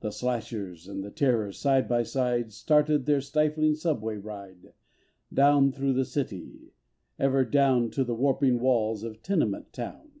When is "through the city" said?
5.70-6.72